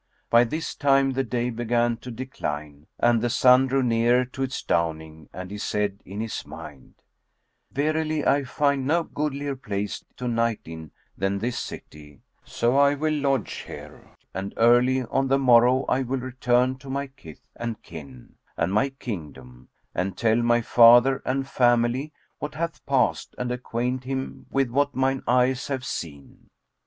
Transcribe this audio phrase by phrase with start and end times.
[0.31, 4.63] By this time, the day began to decline and the sun drew near to its
[4.63, 6.95] downing; and he said in his mind,
[7.71, 13.13] "Verily I find no goodlier place to night in than this city; so I will
[13.13, 18.37] lodge here and early on the morrow I will return to my kith and kin
[18.57, 24.47] and my kingdom; and tell my father and family what hath passed and acquaint him
[24.49, 26.47] with what mine eyes have seen."